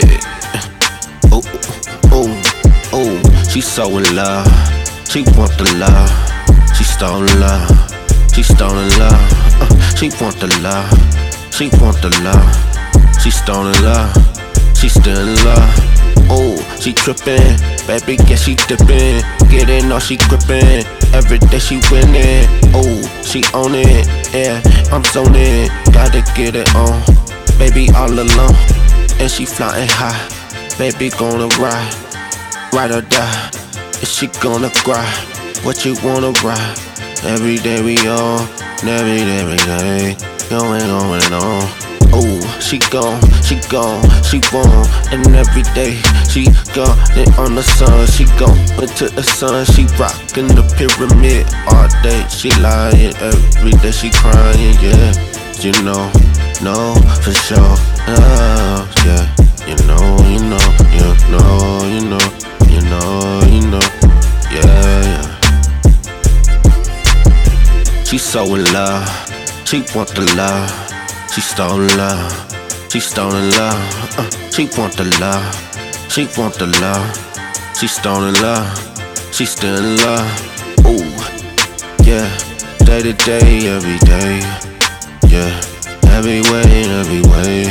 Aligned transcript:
shit. 0.00 0.24
Oh, 1.32 1.42
oh, 2.12 2.42
oh, 2.92 3.44
she 3.48 3.60
so 3.60 3.98
in 3.98 4.16
love. 4.16 4.46
She 5.08 5.22
want 5.36 5.56
the 5.58 5.64
love. 5.78 6.10
She 6.76 6.84
stole 6.84 7.26
love. 7.38 7.68
She 8.34 8.42
stole 8.42 8.74
love. 8.98 9.60
Uh, 9.60 9.94
she 9.96 10.08
want 10.20 10.38
the 10.40 10.48
love. 10.62 10.88
She 11.52 11.68
want 11.80 12.00
the 12.00 12.10
love. 12.22 13.20
She 13.22 13.30
stole 13.30 13.72
love. 13.82 14.30
She 14.76 14.88
still 14.88 15.28
in 15.28 15.34
love. 15.44 15.90
Oh, 16.30 16.56
she 16.80 16.94
trippin'. 16.94 17.58
Baby, 17.86 18.16
yeah, 18.26 18.36
she 18.36 18.54
dippin'. 18.54 19.22
Getting 19.50 19.92
all 19.92 19.98
she 19.98 20.16
grippin'. 20.16 20.86
Every 21.12 21.38
day 21.38 21.58
she 21.58 21.80
winning. 21.90 22.48
Oh, 22.72 23.02
she 23.22 23.44
on 23.52 23.74
it. 23.74 24.06
Yeah, 24.32 24.62
I'm 24.90 25.04
zoned 25.04 25.36
in. 25.36 25.68
Gotta 25.92 26.22
get 26.34 26.56
it 26.56 26.74
on. 26.74 27.02
Baby, 27.58 27.90
all 27.94 28.08
alone. 28.08 28.79
And 29.20 29.30
she 29.30 29.44
flying 29.44 29.86
high, 29.86 30.16
baby, 30.78 31.10
gonna 31.10 31.46
ride, 31.60 31.94
ride 32.72 32.90
or 32.90 33.02
die. 33.02 33.50
Is 34.00 34.10
she 34.10 34.28
gonna 34.40 34.70
cry? 34.70 35.04
What 35.62 35.84
you 35.84 35.94
wanna 36.02 36.32
ride? 36.42 36.78
Every 37.22 37.58
day 37.58 37.82
we 37.82 37.98
on, 38.08 38.48
every 38.80 39.18
day, 39.18 39.40
every 39.44 39.58
day, 39.58 40.16
going 40.48 40.88
on 40.88 41.20
and 41.20 41.34
on. 41.34 41.68
Oh, 42.12 42.40
she 42.60 42.78
gone, 42.90 43.20
she 43.44 43.60
gone, 43.68 44.02
she 44.24 44.40
won, 44.52 44.66
and 45.12 45.36
every 45.36 45.62
day 45.76 46.00
she 46.30 46.46
gone 46.72 46.98
and 47.12 47.28
on 47.36 47.54
the 47.54 47.62
sun. 47.62 48.06
She 48.08 48.24
gone 48.40 48.58
into 48.80 49.10
the 49.10 49.22
sun, 49.22 49.66
she 49.66 49.84
rockin' 50.00 50.48
the 50.48 50.64
pyramid 50.80 51.44
all 51.68 51.88
day. 52.02 52.26
She 52.28 52.50
lying 52.62 53.14
every 53.20 53.72
day, 53.82 53.92
she 53.92 54.10
crying, 54.10 54.76
yeah. 54.80 55.12
You 55.60 55.72
know, 55.84 56.10
no, 56.64 56.94
for 57.20 57.32
sure, 57.32 57.58
oh, 57.60 58.59
so 68.30 68.44
in 68.54 68.62
love, 68.72 69.08
she 69.66 69.82
want 69.92 70.08
the 70.14 70.22
love. 70.36 70.70
She 71.34 71.40
stolen 71.40 71.88
love, 71.96 72.30
she 72.88 73.00
stolen 73.00 73.50
love. 73.50 74.18
Uh, 74.18 74.30
she 74.50 74.68
want 74.78 74.96
the 74.96 75.04
love, 75.18 75.42
she 76.08 76.28
want 76.38 76.54
the 76.54 76.66
love. 76.80 77.10
She 77.76 77.88
stolen 77.88 78.34
love, 78.34 78.70
she 79.34 79.46
still 79.46 79.74
in 79.74 79.96
love. 79.96 80.30
Ooh, 80.86 81.10
yeah, 82.06 82.30
day 82.86 83.02
to 83.02 83.14
day, 83.14 83.66
every 83.66 83.98
day. 84.06 84.38
Yeah, 85.26 85.50
every 86.14 86.40
way, 86.50 86.86
every 87.00 87.22
way. 87.32 87.66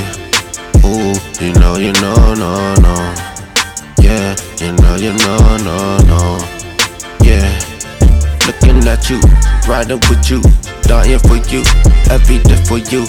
Ooh, 0.84 1.16
you 1.40 1.54
know, 1.60 1.78
you 1.78 1.94
know, 2.04 2.34
no, 2.36 2.76
no. 2.84 2.96
Yeah, 4.02 4.36
you 4.60 4.74
know, 4.74 4.96
you 4.96 5.14
know, 5.24 5.58
no, 5.64 5.98
no. 6.12 6.22
Yeah, 7.24 7.48
looking 8.50 8.88
at 8.88 9.10
you, 9.10 9.22
riding 9.70 10.02
with 10.10 10.26
you, 10.30 10.42
dying 10.90 11.20
for 11.20 11.38
you, 11.54 11.62
every 12.10 12.40
day 12.42 12.58
for 12.66 12.82
you. 12.90 13.06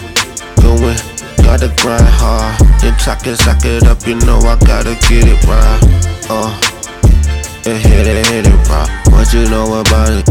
Going, 0.61 1.01
gotta 1.41 1.73
grind 1.81 2.05
hard, 2.21 2.61
then 2.81 2.99
sock 2.99 3.27
it, 3.27 3.37
sock 3.37 3.65
it 3.65 3.85
up, 3.85 4.07
you 4.07 4.17
know 4.27 4.39
I 4.41 4.57
gotta 4.61 4.95
get 5.09 5.25
it 5.25 5.41
right. 5.49 5.81
Uh, 6.29 6.53
and 7.65 7.79
hit 7.81 8.07
it, 8.07 8.27
hit 8.29 8.47
it 8.47 8.69
right. 8.69 8.91
What 9.13 9.33
you 9.33 9.49
know 9.49 9.81
about 9.81 10.13
it? 10.13 10.29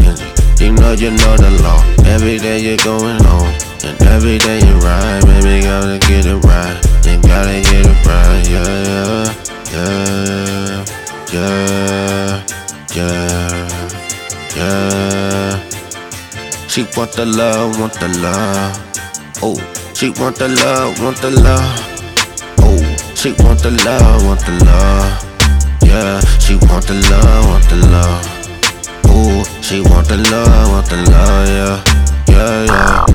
You 0.60 0.72
know, 0.72 0.92
you 0.92 1.10
know 1.10 1.34
the 1.36 1.58
law. 1.64 1.82
Every 2.06 2.38
day 2.38 2.60
you're 2.60 2.76
going 2.78 3.20
on, 3.26 3.50
and 3.82 4.00
every 4.02 4.38
day 4.38 4.60
you 4.60 4.74
ride, 4.78 5.24
baby, 5.26 5.62
gotta 5.62 5.98
get 6.06 6.26
it 6.26 6.36
right. 6.44 6.49
She 16.70 16.82
want 16.96 17.10
the 17.14 17.26
love, 17.26 17.80
want 17.80 17.94
the 17.94 18.06
love. 18.22 18.78
Oh, 19.42 19.56
she 19.92 20.10
want 20.10 20.36
the 20.36 20.46
love, 20.46 21.02
want 21.02 21.16
the 21.16 21.30
love. 21.30 21.80
Oh, 22.60 22.78
she 23.16 23.32
want 23.42 23.58
the 23.58 23.72
love, 23.84 24.24
want 24.24 24.38
the 24.46 24.52
love. 24.64 25.24
Yeah, 25.82 26.20
she 26.38 26.54
want 26.68 26.86
the 26.86 26.94
love, 27.10 27.46
want 27.48 27.68
the 27.68 27.74
love. 27.90 28.24
Oh, 29.06 29.42
she 29.60 29.80
want 29.80 30.06
the 30.06 30.16
love, 30.16 30.70
want 30.70 30.86
the 30.88 30.96
love, 31.10 31.48
yeah, 31.48 31.82
yeah, 32.28 32.64
yeah. 32.66 33.06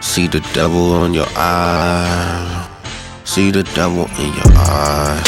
See 0.00 0.26
the 0.26 0.40
devil 0.52 0.94
on 0.94 1.14
your 1.14 1.28
eye. 1.36 2.33
See 3.34 3.50
the 3.50 3.64
devil 3.74 4.06
in 4.22 4.30
your 4.30 4.46
eyes. 4.54 5.26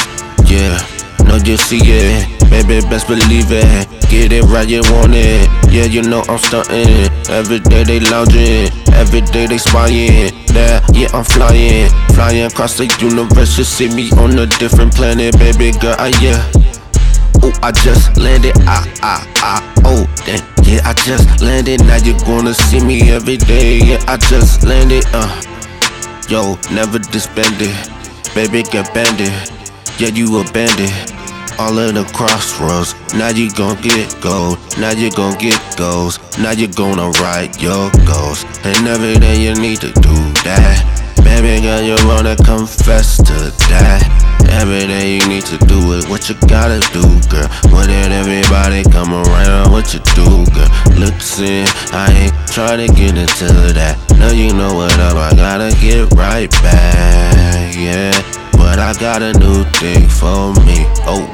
Yeah, 0.48 0.78
no, 1.26 1.42
you 1.42 1.56
see 1.56 1.80
it. 1.82 2.38
Baby, 2.48 2.78
best 2.86 3.08
believe 3.08 3.50
it. 3.50 3.88
Get 4.08 4.30
it 4.30 4.44
right, 4.44 4.68
you 4.68 4.82
want 4.94 5.10
it. 5.16 5.50
Yeah, 5.72 5.86
you 5.90 6.02
know 6.02 6.22
I'm 6.28 6.38
stunting. 6.38 7.10
Every 7.28 7.58
day 7.58 7.82
they 7.82 7.98
lounging. 7.98 8.70
Every 8.94 9.22
day 9.22 9.46
they 9.46 9.58
spying. 9.58 10.30
There, 10.54 10.80
yeah, 10.94 11.10
I'm 11.12 11.24
flying. 11.24 11.90
Flying 12.14 12.46
across 12.46 12.78
the 12.78 12.86
universe. 13.02 13.58
You 13.58 13.64
see 13.64 13.88
me 13.90 14.12
on 14.22 14.38
a 14.38 14.46
different 14.46 14.94
planet, 14.94 15.36
baby 15.36 15.76
girl. 15.76 15.96
I, 15.98 16.14
yeah. 16.22 16.38
Oh, 17.42 17.50
I 17.60 17.72
just 17.72 18.16
landed. 18.16 18.54
Ah, 18.70 18.86
ah, 19.02 19.26
ah. 19.42 19.74
Oh, 19.82 20.06
damn. 20.22 20.46
Yeah, 20.62 20.78
I 20.86 20.94
just 20.94 21.42
landed. 21.42 21.82
Now 21.82 21.96
you're 21.96 22.18
gonna 22.20 22.54
see 22.54 22.78
me 22.78 23.10
every 23.10 23.36
day. 23.36 23.78
Yeah, 23.78 24.04
I 24.06 24.16
just 24.16 24.62
landed. 24.62 25.04
Uh, 25.12 25.42
yo, 26.28 26.58
never 26.72 26.98
disband 26.98 27.56
it. 27.60 28.34
Baby, 28.34 28.62
get 28.62 28.92
banded. 28.92 29.32
Yeah, 29.98 30.08
you 30.08 30.40
a 30.40 30.44
bandit. 30.52 30.92
All 31.58 31.78
of 31.78 31.94
the 31.94 32.04
crossroads. 32.12 32.94
Now 33.14 33.30
you 33.30 33.50
gon' 33.52 33.80
get 33.80 34.14
gold. 34.20 34.58
Now 34.78 34.90
you 34.90 35.10
gon' 35.10 35.38
get 35.38 35.58
goals. 35.76 36.18
Now 36.38 36.50
you 36.50 36.68
gonna 36.68 37.10
write 37.22 37.62
your 37.62 37.90
goals. 38.04 38.44
And 38.64 38.86
every 38.86 39.18
day 39.18 39.40
you 39.40 39.54
need 39.54 39.80
to 39.80 39.92
do 39.92 40.14
that. 40.44 40.84
Baby 41.24 41.62
girl, 41.62 41.82
you 41.82 41.96
wanna 42.06 42.36
confess 42.36 43.16
to 43.16 43.50
that. 43.72 44.04
Every 44.50 44.86
day 44.86 45.16
you 45.16 45.28
need 45.28 45.44
to 45.46 45.58
do 45.66 45.98
it. 45.98 46.08
What 46.08 46.28
you 46.28 46.36
gotta 46.46 46.80
do, 46.92 47.02
girl? 47.28 47.48
What 47.72 47.88
did 47.88 48.12
everybody 48.12 48.84
come 48.84 49.12
around? 49.12 49.72
What 49.72 49.92
you 49.92 50.00
do, 50.14 50.44
girl? 50.52 50.70
Listen, 50.96 51.66
I 51.92 52.06
ain't 52.12 52.34
trying 52.48 52.86
to 52.86 52.92
get 52.94 53.16
into 53.16 53.48
that. 53.74 53.98
Now 54.18 54.30
you 54.30 54.52
know 54.54 54.72
what 54.74 54.92
up. 55.00 55.16
I 55.16 55.34
gotta 55.34 55.65
got 59.18 59.34
a 59.34 59.38
new 59.38 59.64
thing 59.80 60.06
for 60.08 60.52
me. 60.66 60.84
Oh, 61.08 61.24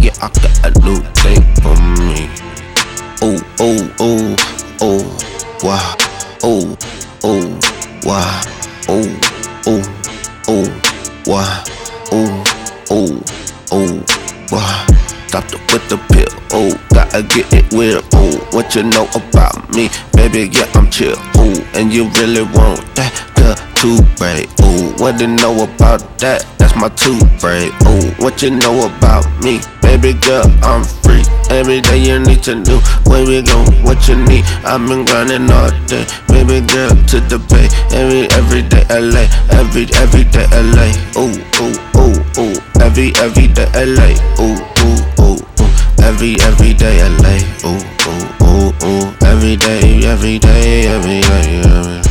yeah, 0.00 0.14
I 0.22 0.30
got 0.38 0.54
a 0.66 0.70
new 0.84 1.00
thing 1.18 1.42
for 1.56 1.74
me. 1.98 2.30
Oh, 3.20 3.42
oh, 3.58 3.94
oh, 3.98 4.36
oh, 4.80 5.58
wow. 5.64 5.96
Oh, 6.44 6.76
oh, 7.24 7.60
wow. 8.04 8.40
Oh, 8.86 9.20
oh, 9.66 9.82
oh, 10.46 10.80
wow. 11.26 11.64
Oh, 12.12 12.44
oh, 12.90 13.22
oh, 13.72 14.04
wow. 14.52 14.86
Stop 15.26 15.48
the, 15.48 15.58
with 15.72 15.88
the 15.88 15.98
pill. 16.12 16.30
Oh, 16.52 16.70
gotta 16.94 17.24
get 17.24 17.52
it 17.52 17.72
real. 17.72 18.00
Oh, 18.12 18.48
what 18.52 18.76
you 18.76 18.84
know 18.84 19.08
about 19.12 19.68
me, 19.74 19.88
baby? 20.12 20.50
Yeah, 20.52 20.70
I'm 20.74 20.88
chill. 20.88 21.16
Oh, 21.34 21.70
and 21.74 21.92
you 21.92 22.04
really 22.10 22.42
want 22.42 22.94
that? 22.94 23.10
Good 23.34 23.58
to 23.80 24.02
break. 24.18 24.48
Oh, 24.60 24.94
what 24.98 25.20
you 25.20 25.26
know 25.26 25.64
about 25.64 26.16
that? 26.20 26.53
My 26.76 26.88
toothbreak. 26.90 27.72
Oh, 27.86 28.14
what 28.18 28.42
you 28.42 28.50
know 28.50 28.86
about 28.86 29.24
me, 29.42 29.60
baby 29.80 30.12
girl? 30.12 30.44
I'm 30.62 30.84
free. 30.84 31.22
Every 31.48 31.80
day 31.80 31.98
you 31.98 32.18
need 32.18 32.42
to 32.44 32.56
know 32.56 32.78
where 33.06 33.24
we 33.24 33.42
go, 33.42 33.64
what 33.82 34.06
you 34.08 34.16
need. 34.16 34.44
I've 34.64 34.86
been 34.86 35.04
grinding 35.04 35.50
all 35.50 35.70
day, 35.86 36.04
baby 36.28 36.60
girl 36.66 36.90
to 36.90 37.20
the 37.30 37.38
bay. 37.48 37.68
Every 37.94 38.26
every 38.36 38.62
day 38.62 38.84
LA, 38.90 39.24
every 39.54 39.86
every 39.94 40.24
day 40.24 40.46
LA. 40.50 40.90
Ooh 41.16 41.32
ooh 41.62 41.76
ooh 41.96 42.42
ooh, 42.42 42.56
every 42.82 43.12
every 43.22 43.46
day 43.48 43.70
LA. 43.72 44.12
Ooh 44.42 44.58
ooh 44.82 45.00
ooh 45.22 45.38
ooh, 45.62 46.02
every 46.02 46.36
every 46.42 46.74
day 46.74 47.00
LA. 47.22 47.38
Ooh 47.64 47.80
ooh 48.04 48.44
ooh 48.44 48.74
ooh, 48.84 49.14
every 49.24 49.56
day 49.56 50.04
every 50.04 50.38
day 50.38 50.86
every 50.88 51.20
day. 51.20 51.62
Every 51.62 52.02
day. 52.02 52.03